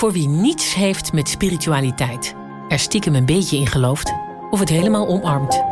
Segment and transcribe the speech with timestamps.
[0.00, 2.34] Voor wie niets heeft met spiritualiteit,
[2.68, 4.12] er stiekem een beetje in gelooft
[4.50, 5.62] of het helemaal omarmt,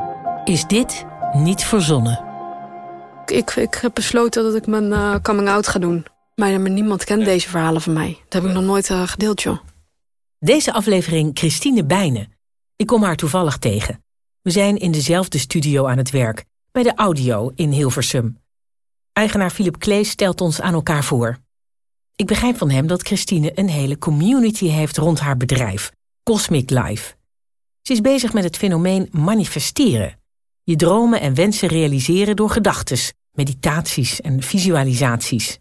[0.44, 2.24] is dit niet verzonnen.
[3.26, 6.06] Ik, ik heb besloten dat ik mijn uh, coming out ga doen.
[6.34, 8.18] Maar niemand kent deze verhalen van mij.
[8.28, 9.58] Dat heb ik nog nooit uh, gedeeld, joh.
[10.38, 12.32] Deze aflevering Christine Bijnen.
[12.76, 14.04] Ik kom haar toevallig tegen.
[14.42, 18.38] We zijn in dezelfde studio aan het werk, bij de audio in Hilversum.
[19.12, 21.38] Eigenaar Philip Klees stelt ons aan elkaar voor.
[22.18, 25.92] Ik begrijp van hem dat Christine een hele community heeft rond haar bedrijf,
[26.22, 27.14] Cosmic Life.
[27.82, 30.18] Ze is bezig met het fenomeen manifesteren.
[30.62, 35.58] Je dromen en wensen realiseren door gedachtes, meditaties en visualisaties.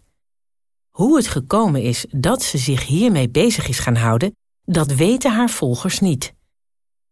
[0.89, 4.35] Hoe het gekomen is dat ze zich hiermee bezig is gaan houden,
[4.65, 6.33] dat weten haar volgers niet.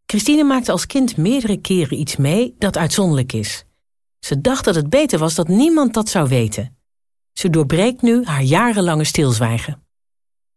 [0.06, 3.66] Christine maakte als kind meerdere keren iets mee dat uitzonderlijk is.
[4.20, 6.75] Ze dacht dat het beter was dat niemand dat zou weten.
[7.38, 9.84] Ze doorbreekt nu haar jarenlange stilzwijgen.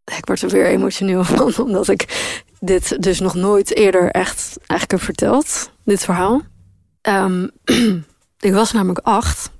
[0.05, 4.91] Ik word er weer emotioneel van, omdat ik dit dus nog nooit eerder echt eigenlijk
[4.91, 6.42] heb verteld, dit verhaal.
[7.02, 7.50] Um,
[8.48, 9.50] ik was namelijk acht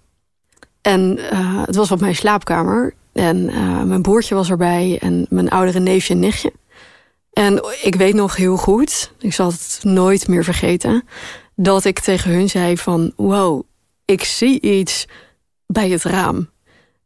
[0.81, 2.95] en uh, het was op mijn slaapkamer.
[3.13, 6.53] En uh, mijn broertje was erbij en mijn oudere neefje en nichtje.
[7.33, 11.05] En ik weet nog heel goed, ik zal het nooit meer vergeten...
[11.55, 13.13] dat ik tegen hun zei van...
[13.17, 13.63] wow,
[14.05, 15.07] ik zie iets
[15.67, 16.49] bij het raam.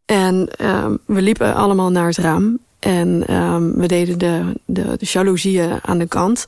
[0.05, 2.59] En um, we liepen allemaal naar het raam.
[2.79, 6.47] En um, we deden de, de, de jaloezieën aan de kant.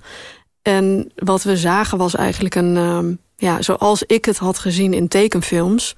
[0.63, 2.77] En wat we zagen was eigenlijk een...
[2.77, 5.95] Um, ja, zoals ik het had gezien in tekenfilms...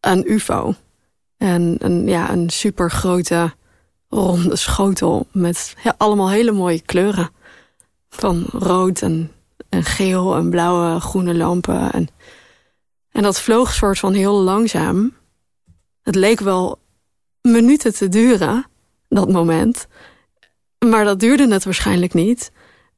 [0.00, 0.74] een ufo.
[1.36, 3.52] En een, ja, een super grote
[4.08, 7.30] ronde schotel met allemaal hele mooie kleuren.
[8.08, 9.32] Van rood en,
[9.68, 11.92] en geel en blauwe, groene lampen.
[11.92, 12.08] En,
[13.10, 15.14] en dat vloog soort van heel langzaam.
[16.02, 16.78] Het leek wel
[17.42, 18.66] minuten te duren,
[19.08, 19.86] dat moment.
[20.78, 22.52] Maar dat duurde het waarschijnlijk niet.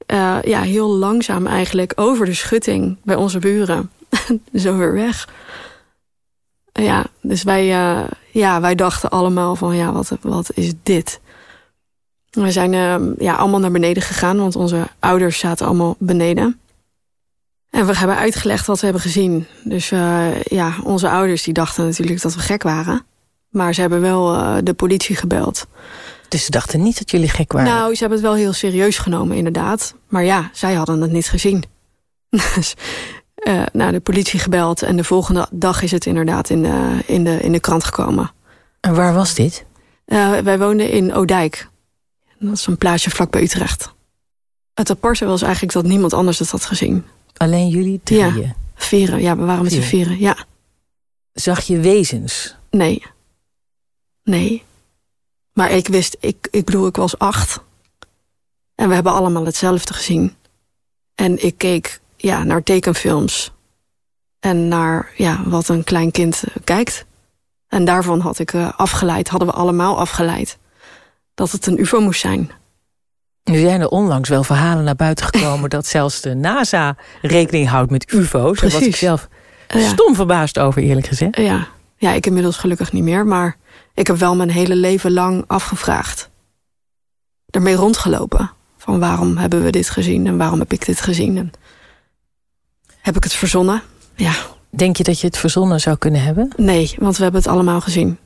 [0.06, 3.90] Uh, ja, heel langzaam eigenlijk over de schutting bij onze buren.
[4.54, 5.28] Zo weer weg.
[6.72, 11.20] Ja, dus wij, uh, ja, wij dachten allemaal van, ja, wat, wat is dit?
[12.30, 16.60] We zijn uh, ja, allemaal naar beneden gegaan, want onze ouders zaten allemaal beneden.
[17.70, 19.46] En we hebben uitgelegd wat we hebben gezien.
[19.64, 23.04] Dus uh, ja, onze ouders die dachten natuurlijk dat we gek waren.
[23.52, 25.66] Maar ze hebben wel uh, de politie gebeld.
[26.28, 27.72] Dus ze dachten niet dat jullie gek waren?
[27.72, 29.94] Nou, ze hebben het wel heel serieus genomen, inderdaad.
[30.08, 31.64] Maar ja, zij hadden het niet gezien.
[32.54, 32.74] dus
[33.36, 34.82] uh, naar de politie gebeld.
[34.82, 38.30] En de volgende dag is het inderdaad in de, in de, in de krant gekomen.
[38.80, 39.64] En waar was dit?
[40.06, 41.68] Uh, wij woonden in Oudijk.
[42.38, 43.94] Dat is een plaatsje vlakbij Utrecht.
[44.74, 47.04] Het aparte was eigenlijk dat niemand anders het had gezien.
[47.36, 48.40] Alleen jullie drieën?
[48.40, 49.20] Ja, vieren.
[49.20, 50.36] Ja, we waren met z'n vieren, ja.
[51.32, 52.56] Zag je wezens?
[52.70, 53.02] Nee.
[54.24, 54.64] Nee.
[55.52, 57.60] Maar ik wist, ik, ik bedoel, ik was acht.
[58.74, 60.34] En we hebben allemaal hetzelfde gezien.
[61.14, 63.52] En ik keek ja, naar tekenfilms.
[64.40, 67.04] En naar ja, wat een klein kind kijkt.
[67.68, 70.58] En daarvan had ik uh, afgeleid, hadden we allemaal afgeleid...
[71.34, 72.50] dat het een ufo moest zijn.
[73.44, 75.70] Nu zijn er onlangs wel verhalen naar buiten gekomen...
[75.76, 78.60] dat zelfs de NASA rekening houdt met ufo's.
[78.60, 79.28] Daar was ik zelf
[79.68, 81.36] stom verbaasd over, eerlijk gezegd.
[81.36, 81.68] Ja.
[82.02, 83.26] Ja, ik inmiddels gelukkig niet meer.
[83.26, 83.56] Maar
[83.94, 86.30] ik heb wel mijn hele leven lang afgevraagd.
[87.50, 88.50] Ermee rondgelopen.
[88.76, 91.36] Van waarom hebben we dit gezien en waarom heb ik dit gezien?
[91.36, 91.50] En
[93.00, 93.82] heb ik het verzonnen?
[94.14, 94.34] Ja.
[94.70, 96.50] Denk je dat je het verzonnen zou kunnen hebben?
[96.56, 98.18] Nee, want we hebben het allemaal gezien.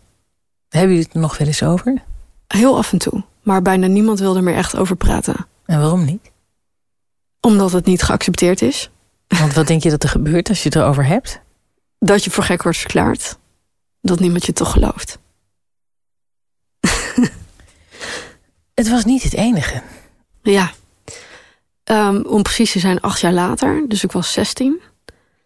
[0.68, 2.02] Hebben jullie het er nog wel eens over?
[2.46, 3.24] Heel af en toe.
[3.42, 5.46] Maar bijna niemand wil er meer echt over praten.
[5.64, 6.30] En waarom niet?
[7.40, 8.90] Omdat het niet geaccepteerd is.
[9.26, 11.40] Want wat denk je dat er gebeurt als je het erover hebt?
[11.98, 13.38] Dat je voor gek wordt verklaard.
[14.06, 15.18] Dat niemand je toch gelooft.
[18.74, 19.82] het was niet het enige.
[20.42, 20.72] Ja.
[21.84, 23.84] Um, om precies te zijn acht jaar later.
[23.88, 24.80] Dus ik was 16.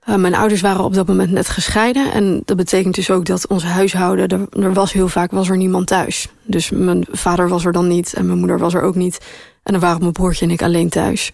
[0.09, 2.12] Uh, mijn ouders waren op dat moment net gescheiden.
[2.12, 4.28] En dat betekent dus ook dat ons huishouden...
[4.28, 6.28] Er, er, was heel vaak was er niemand thuis.
[6.42, 9.19] Dus mijn vader was er dan niet en mijn moeder was er ook niet.
[9.62, 11.33] En dan waren mijn broertje en ik alleen thuis.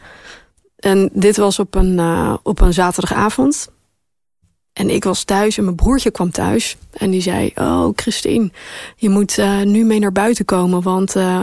[0.76, 3.68] En dit was op een, uh, op een zaterdagavond.
[4.76, 6.76] En ik was thuis en mijn broertje kwam thuis.
[6.92, 8.50] En die zei, oh Christine,
[8.96, 10.82] je moet uh, nu mee naar buiten komen.
[10.82, 11.42] Want uh,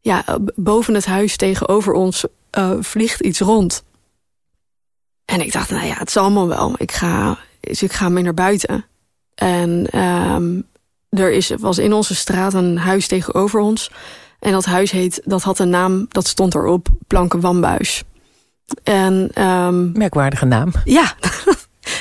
[0.00, 0.24] ja,
[0.56, 2.24] boven het huis tegenover ons
[2.58, 3.82] uh, vliegt iets rond.
[5.24, 6.74] En ik dacht, nou ja, het zal allemaal wel.
[6.76, 8.84] Ik ga, dus ik ga mee naar buiten.
[9.34, 10.66] En um,
[11.08, 13.90] er is, was in onze straat een huis tegenover ons.
[14.38, 18.02] En dat huis heet, dat had een naam, dat stond erop, Planken Wambuis.
[18.82, 20.72] En, um, Merkwaardige naam.
[20.84, 21.14] Ja,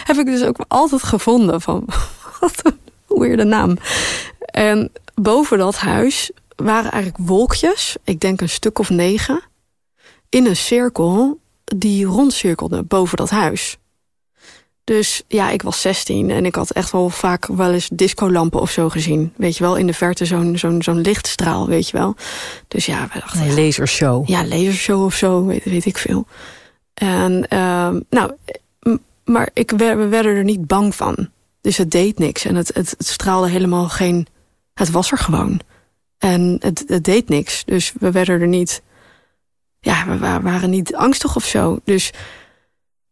[0.10, 1.62] heb ik dus ook altijd gevonden.
[1.62, 1.86] Van,
[2.40, 2.80] wat een
[3.20, 3.78] weirde naam.
[4.40, 9.42] En boven dat huis waren eigenlijk wolkjes, ik denk een stuk of negen,
[10.30, 13.78] in een cirkel die rondcirkelde boven dat huis.
[14.84, 18.72] Dus ja, ik was 16 en ik had echt wel vaak wel eens discolampen of
[18.72, 19.34] zo gezien.
[19.36, 22.16] Weet je wel, in de verte zo'n zo'n zo'n lichtstraal, weet je wel.
[22.68, 23.42] Dus ja, we dachten...
[23.42, 24.30] Een lasershow.
[24.30, 26.26] Ja, lasershow of zo, weet, weet ik veel.
[26.94, 28.32] En uh, nou,
[29.32, 31.30] maar ik, we werden er niet bang van.
[31.62, 34.28] Dus het deed niks en het, het, straalde helemaal geen...
[34.74, 35.60] Het was er gewoon.
[36.18, 37.66] En het, deed niks.
[37.66, 38.82] Dus we werden er niet...
[39.80, 41.80] Ja, we waren niet angstig of zo.
[41.84, 42.12] Dus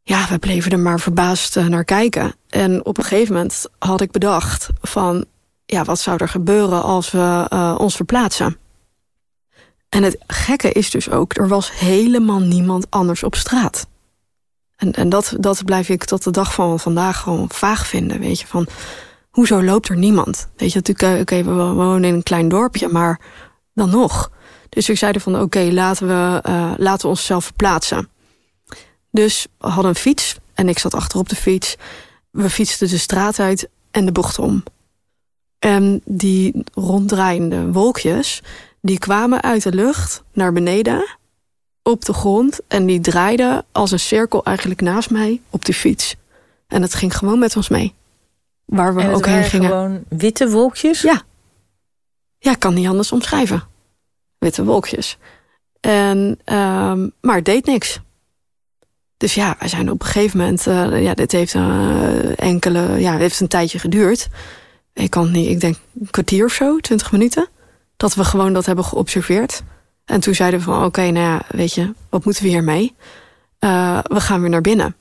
[0.04, 2.34] ja, we bleven er maar verbaasd eh, naar kijken.
[2.50, 5.26] En op een gegeven moment had ik bedacht van...
[5.66, 8.58] ja, wat zou er gebeuren als we uh, ons verplaatsen?
[9.90, 13.88] En het gekke is dus ook, er was helemaal niemand anders op straat.
[14.78, 18.20] En, en dat, dat blijf ik tot de dag van vandaag gewoon vaag vinden.
[18.20, 18.68] Weet je, van
[19.30, 20.48] hoezo loopt er niemand?
[20.56, 23.20] Weet je, natuurlijk, oké, okay, we wonen in een klein dorpje, maar
[23.74, 24.32] dan nog.
[24.70, 28.10] Dus ik zei van oké, laten, we, uh, laten we onszelf verplaatsen.
[29.12, 31.76] Dus we hadden een fiets en ik zat achter op de fiets.
[32.30, 34.64] We fietsten de straat uit en de bocht om.
[35.60, 38.42] En die ronddraaiende wolkjes,
[38.82, 41.18] die kwamen uit de lucht naar beneden
[41.88, 42.60] op de grond.
[42.68, 46.16] En die draaiden als een cirkel eigenlijk naast mij op de fiets.
[46.68, 47.94] En het ging gewoon met ons mee.
[48.66, 49.70] Waar we ook heen gingen.
[49.70, 51.02] gewoon witte wolkjes?
[51.02, 51.22] Ja.
[52.40, 53.64] Ja, ik kan niet anders omschrijven.
[54.38, 55.18] Witte wolkjes.
[55.80, 58.00] En, um, maar het deed niks.
[59.18, 60.68] Dus ja, wij zijn op een gegeven moment...
[60.68, 63.00] Uh, ja, dit heeft uh, enkele...
[63.00, 64.28] Ja, het heeft een tijdje geduurd.
[64.94, 67.48] Ik kan niet, ik denk een kwartier of zo, twintig minuten.
[67.98, 69.64] Dat we gewoon dat hebben geobserveerd.
[70.08, 72.96] En toen zeiden we van, oké, nou ja, weet je, wat moeten we hiermee?
[73.60, 74.96] Uh, we gaan weer naar binnen.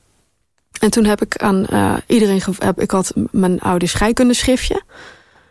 [0.79, 2.41] En toen heb ik aan uh, iedereen...
[2.57, 4.81] Heb, ik had mijn oude scheikundeschriftje.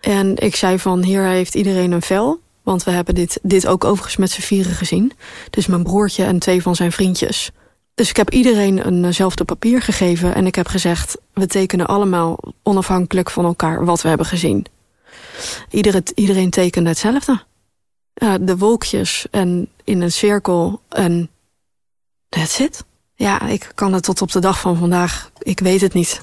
[0.01, 2.41] En ik zei van, hier heeft iedereen een vel.
[2.63, 5.13] Want we hebben dit, dit ook overigens met z'n vieren gezien.
[5.51, 7.51] Dus mijn broertje en twee van zijn vriendjes.
[7.95, 10.35] Dus ik heb iedereen eenzelfde papier gegeven.
[10.35, 14.67] En ik heb gezegd, we tekenen allemaal onafhankelijk van elkaar wat we hebben gezien.
[15.71, 17.43] Ieder, iedereen tekende hetzelfde.
[18.23, 21.31] Uh, de wolkjes en in een cirkel en
[22.29, 22.85] that's it.
[23.15, 26.23] Ja, ik kan het tot op de dag van vandaag, ik weet het niet.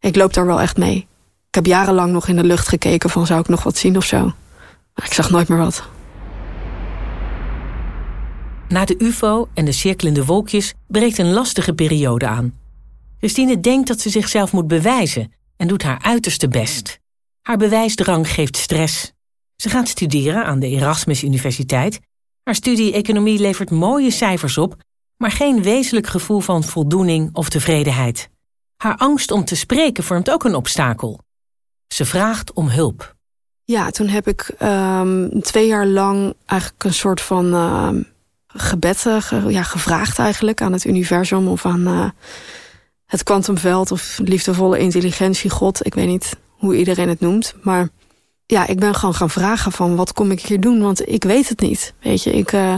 [0.00, 1.06] Ik loop daar wel echt mee.
[1.48, 4.04] Ik heb jarenlang nog in de lucht gekeken van zou ik nog wat zien of
[4.04, 4.22] zo.
[4.94, 5.88] Maar ik zag nooit meer wat.
[8.68, 12.58] Na de ufo en de cirkelende wolkjes breekt een lastige periode aan.
[13.18, 16.98] Christine denkt dat ze zichzelf moet bewijzen en doet haar uiterste best.
[17.42, 19.12] Haar bewijsdrang geeft stress.
[19.62, 22.00] Ze gaat studeren aan de Erasmus Universiteit.
[22.42, 24.76] Haar studie economie levert mooie cijfers op,
[25.16, 28.28] maar geen wezenlijk gevoel van voldoening of tevredenheid.
[28.76, 31.20] Haar angst om te spreken vormt ook een obstakel.
[31.88, 33.16] Ze vraagt om hulp.
[33.64, 37.90] Ja, toen heb ik um, twee jaar lang eigenlijk een soort van uh,
[38.46, 39.06] gebed
[39.48, 42.10] ja, gevraagd eigenlijk aan het universum of aan uh,
[43.06, 45.86] het kwantumveld of liefdevolle intelligentie, God.
[45.86, 47.88] Ik weet niet hoe iedereen het noemt, maar
[48.50, 51.48] ja, ik ben gewoon gaan vragen van wat kom ik hier doen, want ik weet
[51.48, 51.94] het niet.
[52.02, 52.74] Weet je, ik, uh,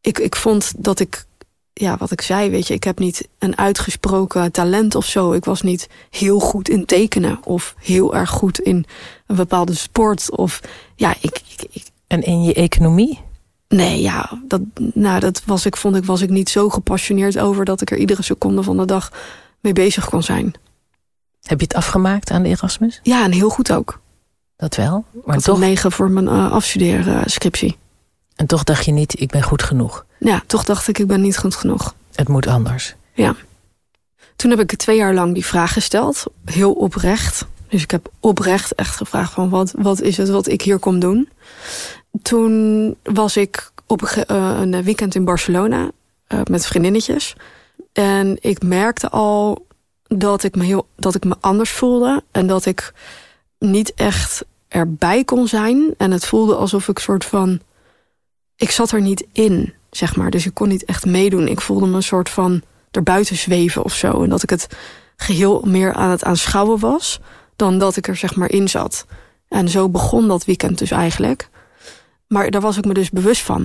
[0.00, 1.24] ik, ik vond dat ik,
[1.72, 5.32] ja, wat ik zei, weet je, ik heb niet een uitgesproken talent of zo.
[5.32, 8.84] Ik was niet heel goed in tekenen of heel erg goed in
[9.26, 10.60] een bepaalde sport of
[10.96, 11.42] ja, ik.
[11.48, 13.20] ik, ik en in je economie?
[13.68, 14.60] Nee, ja, dat,
[14.94, 17.98] nou, dat was ik, vond ik, was ik niet zo gepassioneerd over dat ik er
[17.98, 19.12] iedere seconde van de dag
[19.60, 20.54] mee bezig kon zijn.
[21.42, 23.00] Heb je het afgemaakt aan de Erasmus?
[23.02, 24.00] Ja, en heel goed ook.
[24.56, 25.04] Dat wel.
[25.24, 25.58] Maar toch...
[25.58, 27.76] negen voor mijn uh, afstudeerscriptie.
[28.36, 30.04] En toch dacht je niet, ik ben goed genoeg?
[30.18, 31.94] Ja, toch dacht ik, ik ben niet goed genoeg.
[32.14, 32.94] Het moet anders.
[33.14, 33.34] Ja.
[34.36, 36.24] Toen heb ik twee jaar lang die vraag gesteld.
[36.44, 37.46] Heel oprecht.
[37.68, 40.98] Dus ik heb oprecht echt gevraagd van wat, wat is het wat ik hier kom
[40.98, 41.28] doen.
[42.22, 45.90] Toen was ik op een, uh, weekend in Barcelona
[46.28, 47.36] uh, met vriendinnetjes.
[47.92, 49.66] En ik merkte al
[50.06, 52.22] dat ik me, heel, dat ik me anders voelde.
[52.30, 52.92] En dat ik
[53.62, 55.94] niet echt erbij kon zijn.
[55.96, 57.60] En het voelde alsof ik soort van...
[58.56, 60.30] Ik zat er niet in, zeg maar.
[60.30, 61.48] Dus ik kon niet echt meedoen.
[61.48, 64.22] Ik voelde me een soort van erbuiten zweven of zo.
[64.22, 64.66] En dat ik het
[65.16, 67.20] geheel meer aan het aanschouwen was...
[67.56, 69.06] dan dat ik er zeg maar in zat.
[69.48, 71.48] En zo begon dat weekend dus eigenlijk.
[72.28, 73.62] Maar daar was ik me dus bewust van.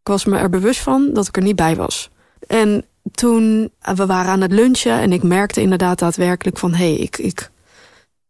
[0.00, 2.10] Ik was me er bewust van dat ik er niet bij was.
[2.46, 6.74] En toen, we waren aan het lunchen en ik merkte inderdaad daadwerkelijk van...
[6.74, 7.50] hé, hey, ik, ik,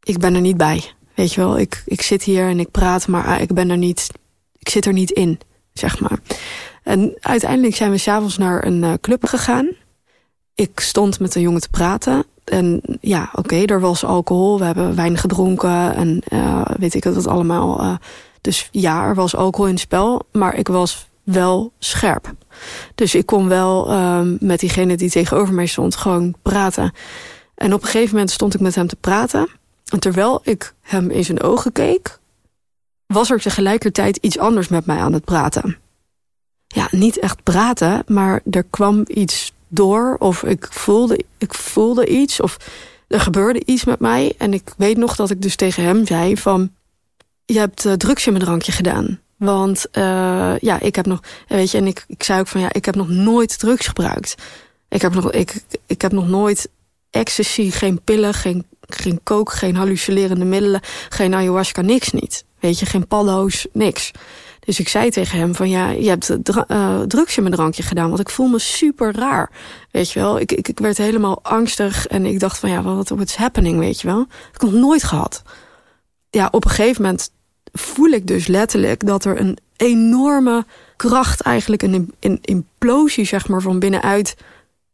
[0.05, 0.85] ik ben er niet bij.
[1.15, 3.77] Weet je wel, ik, ik zit hier en ik praat, maar ah, ik ben er
[3.77, 4.11] niet,
[4.59, 5.41] ik zit er niet in,
[5.73, 6.19] zeg maar.
[6.83, 9.69] En uiteindelijk zijn we s'avonds naar een uh, club gegaan.
[10.55, 12.25] Ik stond met een jongen te praten.
[12.45, 14.59] En ja, oké, er was alcohol.
[14.59, 17.81] We hebben wijn gedronken en uh, weet ik het allemaal.
[17.81, 17.95] Uh,
[18.41, 22.33] Dus ja, er was alcohol in het spel, maar ik was wel scherp.
[22.95, 26.93] Dus ik kon wel um, met diegene die tegenover mij stond gewoon praten.
[27.55, 29.49] En op een gegeven moment stond ik met hem te praten.
[29.95, 32.19] En terwijl ik hem in zijn ogen keek,
[33.07, 35.77] was er tegelijkertijd iets anders met mij aan het praten.
[36.67, 40.17] Ja, niet echt praten, maar er kwam iets door.
[40.19, 42.41] Of ik voelde, ik voelde iets.
[42.41, 42.57] Of
[43.09, 44.35] er gebeurde iets met mij.
[44.39, 46.71] En ik weet nog dat ik dus tegen hem zei van...
[47.45, 49.21] Je hebt uh, drugs in mijn drankje gedaan.
[49.37, 51.21] Want uh, ja, ik heb nog...
[51.49, 54.35] Weet je, en ik, ik zei ook van ja, ik heb nog nooit drugs gebruikt.
[54.89, 56.69] Ik heb nog, ik, ik heb nog nooit
[57.15, 62.45] ecstasy, geen pillen, geen, geen kook, geen hallucinerende middelen, geen ayahuasca, niks niet.
[62.61, 64.11] Weet je, geen paddo's, niks.
[64.65, 68.09] Dus ik zei tegen hem van ja, je hebt uh, drugs in mijn drankje gedaan.
[68.09, 69.51] Want ik voel me super raar.
[69.91, 72.07] Weet je wel, ik, ik, ik werd helemaal angstig.
[72.07, 74.27] En ik dacht van ja, wat is happening, weet je wel.
[74.53, 75.43] Ik nog nooit gehad.
[76.31, 77.31] Ja, op een gegeven moment
[77.73, 83.61] voel ik dus letterlijk dat er een enorme kracht eigenlijk een, een implosie zeg maar
[83.61, 84.37] van binnenuit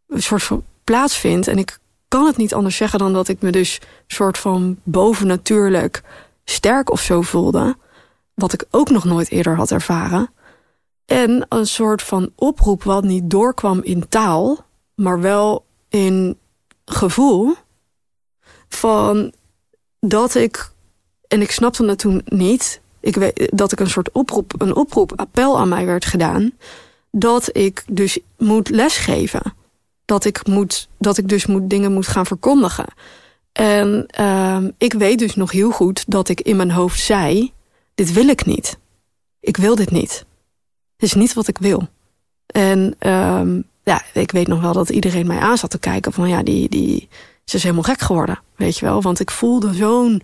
[0.09, 1.49] een soort van plaatsvindt.
[1.49, 1.78] En ik
[2.11, 6.02] kan het niet anders zeggen dan dat ik me dus soort van bovennatuurlijk
[6.45, 7.76] sterk of zo voelde.
[8.35, 10.31] Wat ik ook nog nooit eerder had ervaren.
[11.05, 14.64] En een soort van oproep wat niet doorkwam in taal,
[14.95, 16.38] maar wel in
[16.85, 17.55] gevoel.
[18.69, 19.33] Van
[20.00, 20.71] dat ik,
[21.29, 25.12] en ik snapte het toen niet, ik weet, dat ik een soort oproep, een oproep,
[25.17, 26.52] appel aan mij werd gedaan.
[27.11, 29.59] Dat ik dus moet lesgeven.
[30.11, 32.87] Dat ik, moet, dat ik dus moet, dingen moet gaan verkondigen.
[33.52, 37.52] En uh, ik weet dus nog heel goed dat ik in mijn hoofd zei
[37.95, 38.79] dit wil ik niet.
[39.40, 40.25] Ik wil dit niet.
[40.97, 41.88] Het is niet wat ik wil.
[42.47, 46.29] En um, ja, ik weet nog wel dat iedereen mij aan zat te kijken van
[46.29, 47.09] ja, die, die
[47.45, 49.02] ze is helemaal gek geworden, weet je wel.
[49.02, 50.23] Want ik voelde zo'n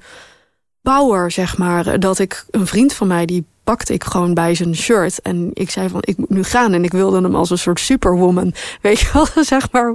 [0.83, 4.77] power, zeg maar, dat ik een vriend van mij die pakte ik gewoon bij zijn
[4.77, 5.21] shirt.
[5.21, 6.73] En ik zei van, ik moet nu gaan.
[6.73, 9.95] En ik wilde hem als een soort superwoman, weet je wel, zeg maar.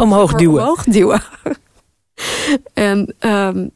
[0.00, 0.62] Omhoog duwen.
[0.62, 1.22] Omhoog duwen.
[2.74, 3.70] en um,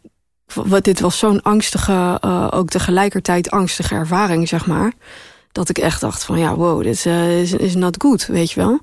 [0.53, 4.93] wat, dit was zo'n angstige, uh, ook tegelijkertijd angstige ervaring, zeg maar.
[5.53, 8.61] Dat ik echt dacht van, ja, wow, dit uh, is, is not good, weet je
[8.61, 8.81] wel.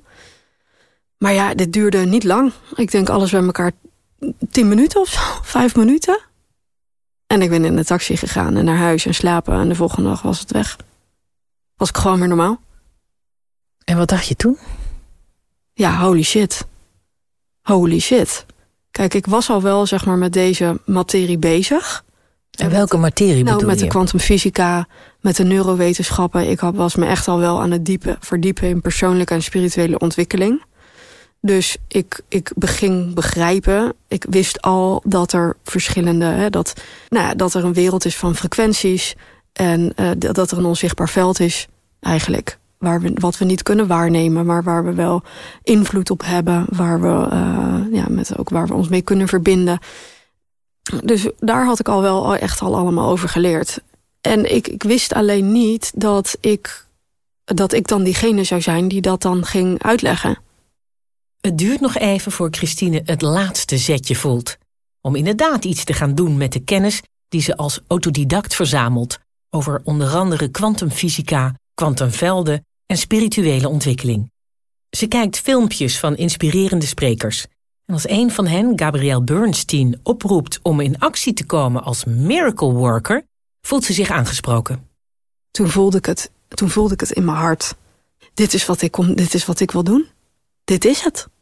[1.18, 2.52] Maar ja, dit duurde niet lang.
[2.74, 3.72] Ik denk alles bij elkaar
[4.50, 6.18] tien minuten of zo, vijf minuten.
[7.26, 9.54] En ik ben in de taxi gegaan en naar huis en slapen.
[9.54, 10.76] En de volgende dag was het weg.
[11.76, 12.60] Was ik gewoon weer normaal.
[13.84, 14.58] En wat dacht je toen?
[15.72, 16.66] Ja, holy shit.
[17.62, 18.46] Holy shit.
[18.90, 22.04] Kijk, ik was al wel zeg maar met deze materie bezig.
[22.50, 24.86] En welke materie nou, bedoel met de kwantumfysica,
[25.20, 26.50] met de neurowetenschappen.
[26.50, 30.62] Ik was me echt al wel aan het diepe, verdiepen in persoonlijke en spirituele ontwikkeling.
[31.44, 33.94] Dus ik, ik beging begrijpen.
[34.08, 36.72] Ik wist al dat er verschillende, hè, dat,
[37.08, 39.14] nou ja, dat er een wereld is van frequenties.
[39.52, 41.68] En uh, dat er een onzichtbaar veld is,
[42.00, 45.22] eigenlijk waar we, wat we niet kunnen waarnemen, maar waar we wel
[45.62, 49.78] invloed op hebben, waar we, uh, ja, met ook waar we ons mee kunnen verbinden.
[51.02, 53.80] Dus daar had ik al wel echt al allemaal over geleerd.
[54.20, 56.86] En ik, ik wist alleen niet dat ik,
[57.44, 60.38] dat ik dan diegene zou zijn die dat dan ging uitleggen.
[61.44, 64.56] Het duurt nog even voor Christine het laatste zetje voelt.
[65.00, 69.18] Om inderdaad iets te gaan doen met de kennis die ze als autodidact verzamelt
[69.50, 74.30] over onder andere kwantumfysica, kwantumvelden en spirituele ontwikkeling.
[74.90, 77.46] Ze kijkt filmpjes van inspirerende sprekers.
[77.84, 82.72] En als een van hen, Gabrielle Bernstein, oproept om in actie te komen als miracle
[82.72, 83.26] worker,
[83.60, 84.88] voelt ze zich aangesproken.
[85.50, 87.74] Toen voelde ik het, toen voelde ik het in mijn hart.
[88.34, 90.06] Dit is wat ik, kom, dit is wat ik wil doen.
[90.64, 91.32] Dit is het.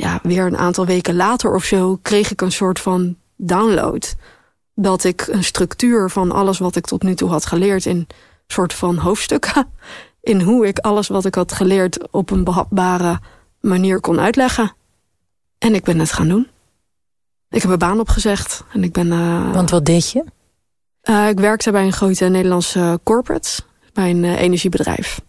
[0.00, 4.14] Ja, weer een aantal weken later of zo kreeg ik een soort van download.
[4.74, 8.06] Dat ik een structuur van alles wat ik tot nu toe had geleerd in
[8.46, 9.66] soort van hoofdstukken
[10.32, 13.18] in hoe ik alles wat ik had geleerd op een behapbare
[13.60, 14.72] manier kon uitleggen.
[15.58, 16.46] En ik ben het gaan doen.
[17.48, 18.64] Ik heb mijn baan opgezegd.
[18.72, 20.24] En ik ben, uh, Want wat deed je?
[21.04, 23.60] Uh, ik werkte bij een grote Nederlandse corporate.
[23.92, 25.20] Bij een uh, energiebedrijf.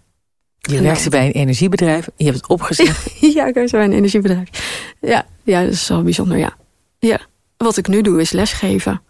[0.62, 2.10] Je werkte bij een energiebedrijf.
[2.16, 3.20] Je hebt het opgezegd.
[3.36, 4.50] ja, ik werkte bij een energiebedrijf.
[5.02, 6.56] Ja, ja, dat is wel bijzonder, ja.
[7.00, 7.20] ja.
[7.58, 9.02] Wat ik nu doe is lesgeven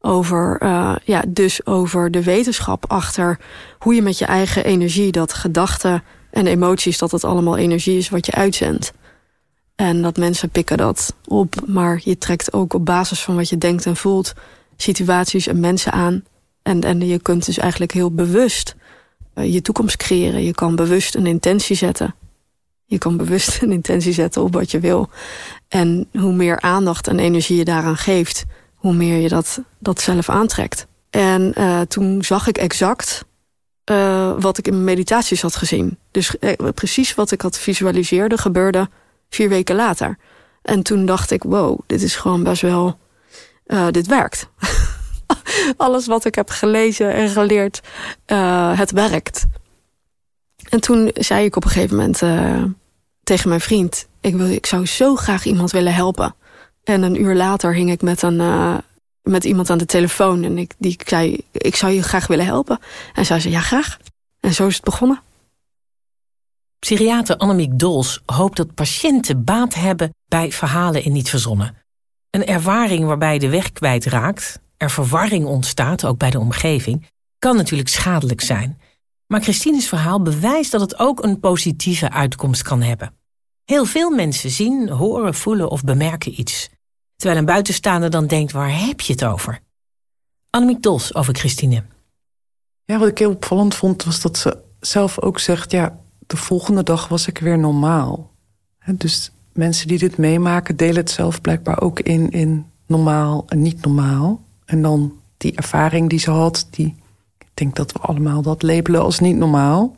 [0.00, 3.38] over, uh, ja, dus over de wetenschap achter
[3.78, 8.08] hoe je met je eigen energie, dat gedachten en emoties, dat het allemaal energie is
[8.08, 8.92] wat je uitzendt.
[9.76, 13.58] En dat mensen pikken dat op, maar je trekt ook op basis van wat je
[13.58, 14.32] denkt en voelt
[14.76, 16.24] situaties en mensen aan.
[16.62, 18.76] En, en je kunt dus eigenlijk heel bewust
[19.42, 20.44] je toekomst creëren.
[20.44, 22.14] Je kan bewust een intentie zetten.
[22.84, 25.10] Je kan bewust een intentie zetten op wat je wil.
[25.68, 30.28] En hoe meer aandacht en energie je daaraan geeft, hoe meer je dat, dat zelf
[30.28, 30.86] aantrekt.
[31.10, 33.24] En uh, toen zag ik exact
[33.90, 35.98] uh, wat ik in mijn meditaties had gezien.
[36.10, 36.36] Dus
[36.74, 38.88] precies wat ik had visualiseerde gebeurde
[39.28, 40.18] vier weken later.
[40.62, 42.98] En toen dacht ik, wow, dit is gewoon best wel...
[43.90, 44.48] dit werkt.
[45.76, 47.80] Alles wat ik heb gelezen en geleerd,
[48.76, 49.46] het werkt.
[50.68, 52.18] En toen zei ik op een gegeven moment
[53.22, 54.06] tegen mijn vriend...
[54.20, 56.34] Ik, wil, ik zou zo graag iemand willen helpen.
[56.84, 58.78] En een uur later hing ik met, een, uh,
[59.22, 60.44] met iemand aan de telefoon.
[60.44, 62.78] En ik, die zei, ik zou je graag willen helpen.
[63.14, 63.98] En zij zei, ja graag.
[64.40, 65.20] En zo is het begonnen.
[66.78, 71.76] Psychiater Annemiek Dols hoopt dat patiënten baat hebben bij verhalen in niet verzonnen.
[72.30, 77.06] Een ervaring waarbij de weg kwijtraakt, er verwarring ontstaat, ook bij de omgeving,
[77.38, 78.80] kan natuurlijk schadelijk zijn.
[79.26, 83.14] Maar Christines verhaal bewijst dat het ook een positieve uitkomst kan hebben.
[83.64, 86.68] Heel veel mensen zien, horen, voelen of bemerken iets.
[87.16, 89.60] Terwijl een buitenstaander dan denkt, waar heb je het over?
[90.50, 91.82] Annemiek Dols over Christine.
[92.84, 95.70] Ja, wat ik heel opvallend vond, was dat ze zelf ook zegt...
[95.70, 98.34] ja, de volgende dag was ik weer normaal.
[98.86, 103.84] Dus mensen die dit meemaken delen het zelf blijkbaar ook in, in normaal en niet
[103.84, 104.44] normaal.
[104.66, 106.94] En dan die ervaring die ze had, die,
[107.38, 109.94] ik denk dat we allemaal dat labelen als niet normaal.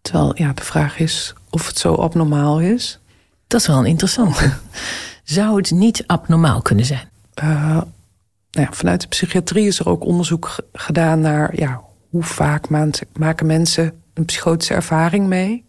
[0.00, 2.98] Terwijl ja, de vraag is of het zo abnormaal is.
[3.46, 4.52] Dat is wel een interessante.
[5.24, 7.08] Zou het niet abnormaal kunnen zijn?
[7.42, 7.80] Uh,
[8.50, 12.68] nou ja, vanuit de psychiatrie is er ook onderzoek gedaan naar ja, hoe vaak
[13.12, 15.64] maken mensen een psychotische ervaring mee.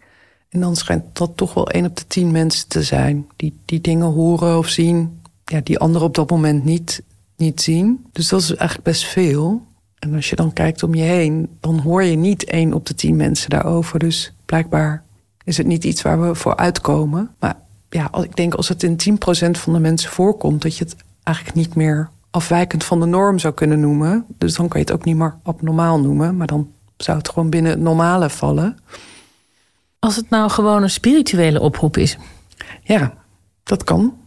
[0.49, 3.81] En dan schijnt dat toch wel één op de tien mensen te zijn die, die
[3.81, 7.03] dingen horen of zien, ja, die anderen op dat moment niet,
[7.37, 8.05] niet zien.
[8.11, 9.65] Dus dat is eigenlijk best veel.
[9.99, 12.93] En als je dan kijkt om je heen, dan hoor je niet één op de
[12.93, 13.99] tien mensen daarover.
[13.99, 15.03] Dus blijkbaar
[15.43, 17.35] is het niet iets waar we voor uitkomen.
[17.39, 17.55] Maar
[17.89, 21.57] ja, ik denk als het in 10% van de mensen voorkomt, dat je het eigenlijk
[21.57, 24.25] niet meer afwijkend van de norm zou kunnen noemen.
[24.37, 27.49] Dus dan kan je het ook niet meer abnormaal noemen, maar dan zou het gewoon
[27.49, 28.77] binnen het normale vallen.
[29.99, 32.17] Als het nou gewoon een spirituele oproep is?
[32.81, 33.13] Ja,
[33.63, 34.17] dat kan.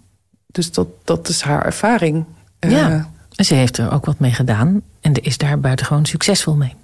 [0.46, 2.24] Dus dat, dat is haar ervaring.
[2.60, 6.74] Ja, en ze heeft er ook wat mee gedaan en is daar buitengewoon succesvol mee.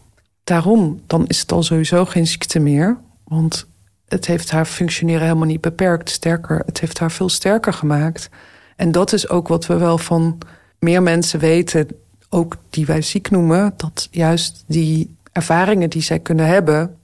[0.45, 2.97] Daarom, dan is het al sowieso geen ziekte meer.
[3.25, 3.67] Want
[4.09, 6.11] het heeft haar functioneren helemaal niet beperkt.
[6.11, 8.29] Sterker, het heeft haar veel sterker gemaakt.
[8.77, 10.39] En dat is ook wat we wel van
[10.79, 11.89] meer mensen weten,
[12.29, 16.97] ook die wij ziek noemen, dat juist die ervaringen die zij kunnen hebben,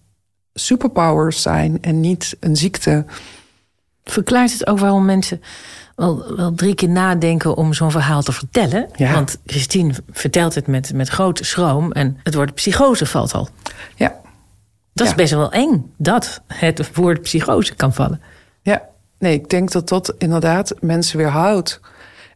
[0.55, 3.05] superpowers zijn en niet een ziekte.
[4.05, 5.43] Verklaart het ook waarom mensen
[6.01, 8.89] wel, wel drie keer nadenken om zo'n verhaal te vertellen?
[8.97, 9.13] Ja.
[9.13, 13.49] Want Christine vertelt het met, met grote schroom en het woord psychose valt al.
[13.95, 14.21] Ja,
[14.93, 18.21] dat is best wel eng, dat het woord psychose kan vallen.
[18.63, 21.81] Ja, nee, ik denk dat dat inderdaad mensen weer houdt.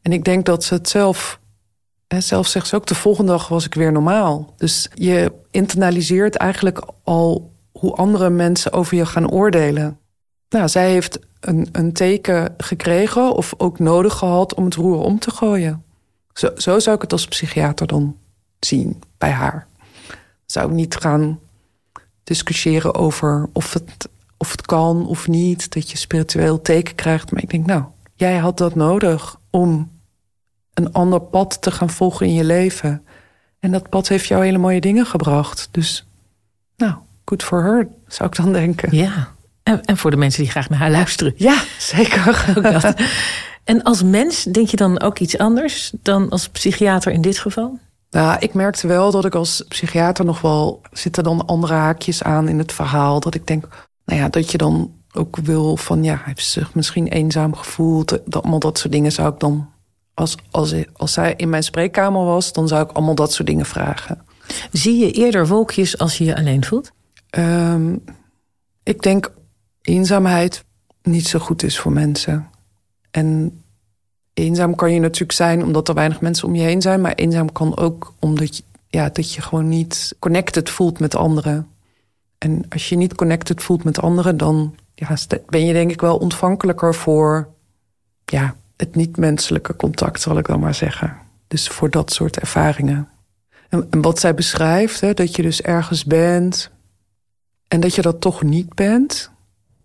[0.02, 1.42] En ik denk dat ze het zelf...
[2.18, 4.54] Zelf zegt ze ook, de volgende dag was ik weer normaal.
[4.56, 9.98] Dus je internaliseert eigenlijk al hoe andere mensen over je gaan oordelen.
[10.48, 15.18] Nou, zij heeft een, een teken gekregen of ook nodig gehad om het roer om
[15.18, 15.84] te gooien.
[16.32, 18.16] Zo, zo zou ik het als psychiater dan
[18.60, 19.66] zien bij haar.
[20.46, 21.38] Zou ik niet gaan
[22.24, 25.72] discussiëren over of het, of het kan of niet.
[25.72, 27.32] Dat je spiritueel teken krijgt.
[27.32, 29.90] Maar ik denk, nou, jij had dat nodig om
[30.74, 33.06] een ander pad te gaan volgen in je leven.
[33.58, 35.68] En dat pad heeft jou hele mooie dingen gebracht.
[35.70, 36.06] Dus,
[36.76, 38.96] nou, good for her, zou ik dan denken.
[38.96, 39.33] Ja,
[39.64, 41.34] en, en voor de mensen die graag naar haar luisteren.
[41.36, 42.44] Ja, zeker.
[42.56, 42.94] Ook dat.
[43.64, 47.78] En als mens denk je dan ook iets anders dan als psychiater in dit geval?
[48.10, 50.80] Nou, ik merkte wel dat ik als psychiater nog wel...
[50.92, 53.20] zitten dan andere haakjes aan in het verhaal.
[53.20, 53.68] Dat ik denk,
[54.04, 56.04] nou ja, dat je dan ook wil van...
[56.04, 58.08] ja, hij heeft zich misschien eenzaam gevoeld.
[58.08, 59.72] Dat, allemaal dat soort dingen zou ik dan...
[60.14, 63.66] Als, als, als zij in mijn spreekkamer was, dan zou ik allemaal dat soort dingen
[63.66, 64.24] vragen.
[64.72, 66.92] Zie je eerder wolkjes als je je alleen voelt?
[67.38, 68.04] Um,
[68.82, 69.32] ik denk
[69.84, 70.64] eenzaamheid
[71.02, 72.48] niet zo goed is voor mensen.
[73.10, 73.60] En
[74.34, 77.00] eenzaam kan je natuurlijk zijn omdat er weinig mensen om je heen zijn.
[77.00, 81.68] Maar eenzaam kan ook omdat je, ja, dat je gewoon niet connected voelt met anderen.
[82.38, 85.16] En als je niet connected voelt met anderen, dan ja,
[85.46, 87.48] ben je denk ik wel ontvankelijker voor
[88.24, 91.16] ja, het niet-menselijke contact, zal ik dan maar zeggen.
[91.48, 93.08] Dus voor dat soort ervaringen.
[93.68, 96.70] En, en wat zij beschrijft, hè, dat je dus ergens bent
[97.68, 99.30] en dat je dat toch niet bent,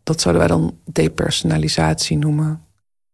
[0.09, 2.65] dat zouden wij dan depersonalisatie noemen.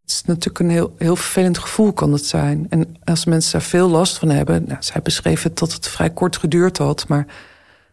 [0.02, 2.66] Het is natuurlijk een heel, heel vervelend gevoel kan het zijn.
[2.70, 4.64] En als mensen daar veel last van hebben...
[4.68, 7.08] Nou, zij beschreef het dat het vrij kort geduurd had...
[7.08, 7.26] maar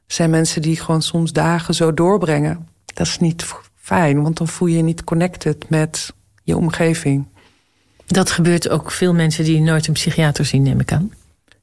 [0.07, 2.69] zijn mensen die gewoon soms dagen zo doorbrengen.
[2.85, 6.13] Dat is niet fijn, want dan voel je je niet connected met
[6.43, 7.27] je omgeving.
[8.07, 11.13] Dat gebeurt ook veel mensen die nooit een psychiater zien, neem ik aan.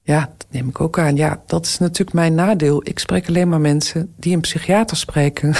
[0.09, 1.15] Ja, dat neem ik ook aan.
[1.15, 2.81] Ja, dat is natuurlijk mijn nadeel.
[2.83, 5.55] Ik spreek alleen maar mensen die een psychiater spreken.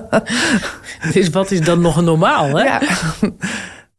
[1.14, 2.64] dus wat is dan nog normaal, hè?
[2.64, 2.80] Ja.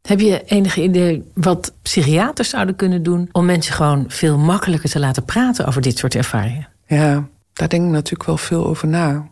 [0.02, 3.28] Heb je enige idee wat psychiaters zouden kunnen doen...
[3.32, 6.68] om mensen gewoon veel makkelijker te laten praten over dit soort ervaringen?
[6.86, 9.26] Ja, daar denk ik natuurlijk wel veel over na.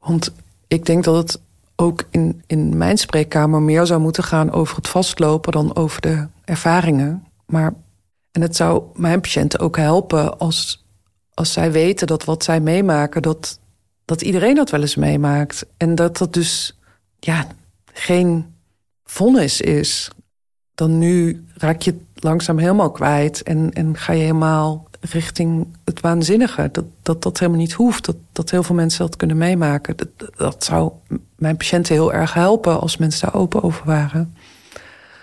[0.00, 0.32] Want
[0.68, 1.40] ik denk dat het
[1.76, 6.26] ook in, in mijn spreekkamer meer zou moeten gaan over het vastlopen dan over de
[6.44, 7.24] ervaringen.
[7.46, 7.74] Maar
[8.36, 10.86] en het zou mijn patiënten ook helpen als,
[11.34, 13.60] als zij weten dat wat zij meemaken, dat,
[14.04, 15.66] dat iedereen dat wel eens meemaakt.
[15.76, 16.78] En dat dat dus
[17.18, 17.46] ja,
[17.92, 18.54] geen
[19.04, 20.10] vonnis is.
[20.74, 26.00] Dan nu raak je het langzaam helemaal kwijt en, en ga je helemaal richting het
[26.00, 26.68] waanzinnige.
[26.72, 28.04] Dat, dat dat helemaal niet hoeft.
[28.04, 29.96] Dat, dat heel veel mensen dat kunnen meemaken.
[29.96, 30.92] Dat, dat zou
[31.36, 34.34] mijn patiënten heel erg helpen als mensen daar open over waren.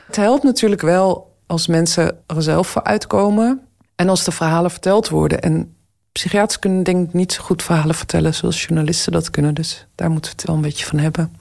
[0.06, 3.62] Het helpt natuurlijk wel als mensen er zelf voor uitkomen
[3.96, 5.42] en als de verhalen verteld worden.
[5.42, 5.76] En
[6.12, 9.54] psychiaters kunnen denk ik niet zo goed verhalen vertellen zoals journalisten dat kunnen.
[9.54, 11.36] Dus daar moeten we het wel een beetje van hebben.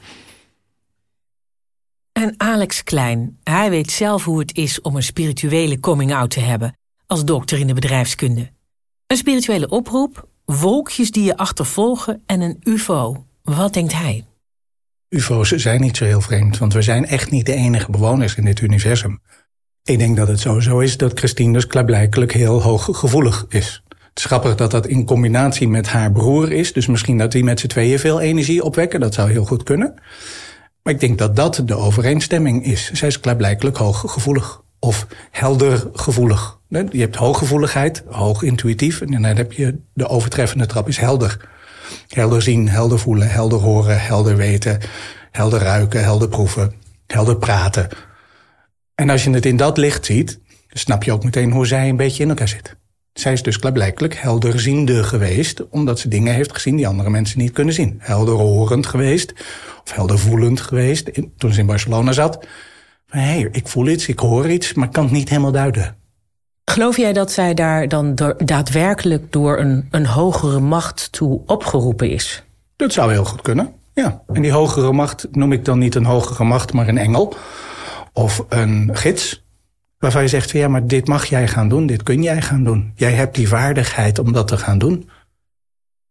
[2.12, 6.76] En Alex Klein, hij weet zelf hoe het is om een spirituele coming-out te hebben
[7.06, 8.50] als dokter in de bedrijfskunde.
[9.06, 13.26] Een spirituele oproep, wolkjes die je achtervolgen en een UFO.
[13.42, 14.24] Wat denkt hij?
[15.08, 18.44] UFO's zijn niet zo heel vreemd, want we zijn echt niet de enige bewoners in
[18.44, 19.20] dit universum.
[19.84, 23.82] Ik denk dat het sowieso is dat Christine dus klaarblijkelijk heel hooggevoelig is.
[23.88, 26.72] Het is grappig dat dat in combinatie met haar broer is.
[26.72, 29.00] Dus misschien dat die met z'n tweeën veel energie opwekken.
[29.00, 29.94] Dat zou heel goed kunnen.
[30.82, 32.90] Maar ik denk dat dat de overeenstemming is.
[32.92, 34.62] Zij is klaarblijkelijk hooggevoelig.
[34.78, 36.58] Of helder gevoelig.
[36.68, 39.00] Je hebt hooggevoeligheid, hoog intuïtief.
[39.00, 41.48] En dan heb je de overtreffende trap is helder.
[42.08, 44.78] Helder zien, helder voelen, helder horen, helder weten.
[45.30, 46.72] Helder ruiken, helder proeven,
[47.06, 47.88] helder praten.
[48.94, 51.96] En als je het in dat licht ziet, snap je ook meteen hoe zij een
[51.96, 52.76] beetje in elkaar zit.
[53.12, 57.52] Zij is dus blijkbaar helderziende geweest, omdat ze dingen heeft gezien die andere mensen niet
[57.52, 57.96] kunnen zien.
[57.98, 59.32] Helderhorend geweest,
[59.84, 62.46] of heldervoelend geweest, toen ze in Barcelona zat.
[63.06, 65.96] Hé, hey, ik voel iets, ik hoor iets, maar kan het niet helemaal duiden.
[66.64, 72.42] Geloof jij dat zij daar dan daadwerkelijk door een, een hogere macht toe opgeroepen is?
[72.76, 74.22] Dat zou heel goed kunnen, ja.
[74.32, 77.36] En die hogere macht noem ik dan niet een hogere macht, maar een engel
[78.12, 79.44] of een gids.
[79.98, 82.92] Waarvan je zegt, ja, maar dit mag jij gaan doen, dit kun jij gaan doen.
[82.94, 85.10] Jij hebt die vaardigheid om dat te gaan doen.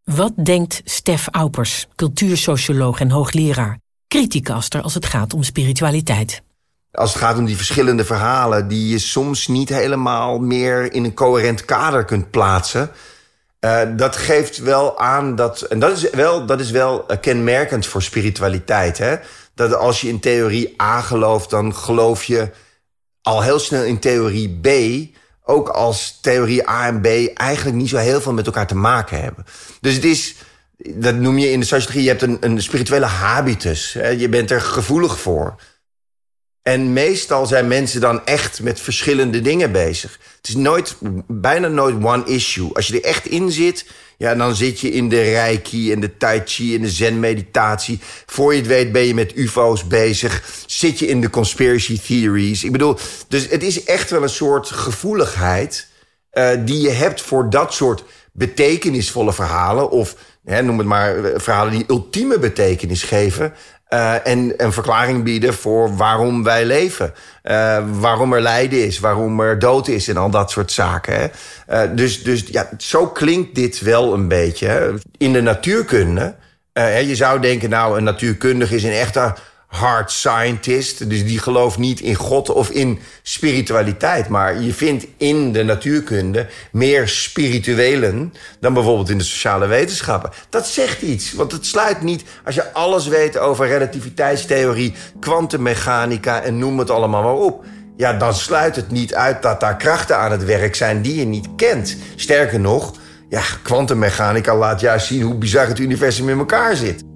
[0.03, 6.41] Wat denkt Stef Aupers, cultuursocioloog en hoogleraar, criticaster als het gaat om spiritualiteit?
[6.91, 11.13] Als het gaat om die verschillende verhalen die je soms niet helemaal meer in een
[11.13, 12.91] coherent kader kunt plaatsen.
[13.59, 15.61] Uh, dat geeft wel aan dat.
[15.61, 18.97] En dat is wel, dat is wel kenmerkend voor spiritualiteit.
[18.97, 19.15] Hè?
[19.55, 22.49] Dat als je in theorie A gelooft, dan geloof je
[23.21, 24.69] al heel snel in theorie B.
[25.43, 29.21] Ook als theorie A en B eigenlijk niet zo heel veel met elkaar te maken
[29.21, 29.45] hebben.
[29.81, 30.35] Dus het is,
[30.77, 33.93] dat noem je in de sociologie, je hebt een, een spirituele habitus.
[34.17, 35.55] Je bent er gevoelig voor.
[36.61, 40.19] En meestal zijn mensen dan echt met verschillende dingen bezig.
[40.37, 40.95] Het is nooit,
[41.27, 42.73] bijna nooit one issue.
[42.73, 43.85] Als je er echt in zit,
[44.21, 47.99] ja, dan zit je in de reiki en de tai chi en de zen-meditatie.
[48.25, 50.63] Voor je het weet ben je met ufo's bezig.
[50.65, 52.63] Zit je in de conspiracy theories.
[52.63, 55.89] Ik bedoel, dus het is echt wel een soort gevoeligheid...
[56.33, 59.89] Uh, die je hebt voor dat soort betekenisvolle verhalen...
[59.89, 63.53] of hè, noem het maar eh, verhalen die ultieme betekenis geven...
[63.93, 67.13] Uh, en een verklaring bieden voor waarom wij leven.
[67.43, 71.13] Uh, waarom er lijden is, waarom er dood is en al dat soort zaken.
[71.15, 71.27] Hè.
[71.85, 74.93] Uh, dus, dus ja, zo klinkt dit wel een beetje.
[75.17, 76.35] In de natuurkunde,
[77.05, 79.33] je zou denken, nou, een natuurkundige is een echte
[79.71, 81.09] hard scientist.
[81.09, 84.27] Dus die gelooft niet in God of in spiritualiteit.
[84.29, 90.31] Maar je vindt in de natuurkunde meer spirituelen dan bijvoorbeeld in de sociale wetenschappen.
[90.49, 96.57] Dat zegt iets, want het sluit niet als je alles weet over relativiteitstheorie, kwantummechanica en
[96.57, 97.63] noem het allemaal maar op.
[97.97, 101.25] Ja, dan sluit het niet uit dat daar krachten aan het werk zijn die je
[101.25, 101.95] niet kent.
[102.15, 102.93] Sterker nog,
[103.29, 107.10] ja, kwantummechanica laat juist zien hoe bizar het universum in elkaar zit.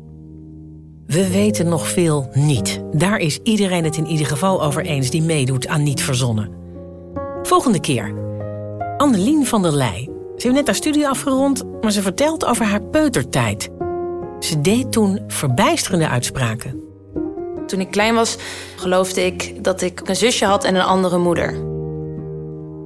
[1.08, 2.82] We weten nog veel niet.
[2.91, 6.50] Daar is iedereen het in ieder geval over eens die meedoet aan Niet Verzonnen.
[7.44, 8.13] Volgende keer.
[8.98, 10.10] Annelien van der Leij.
[10.36, 13.70] Ze heeft net haar studie afgerond, maar ze vertelt over haar peutertijd.
[14.39, 16.84] Ze deed toen verbijsterende uitspraken.
[17.68, 18.38] Toen ik klein was,
[18.76, 21.54] geloofde ik dat ik een zusje had en een andere moeder.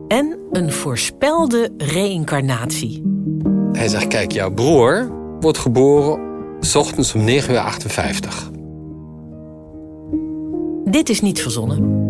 [0.07, 3.03] En een voorspelde reïncarnatie.
[3.71, 6.28] Hij zegt, kijk, jouw broer wordt geboren
[6.75, 8.49] ochtends om 9 uur 58.
[10.85, 12.08] Dit is niet verzonnen.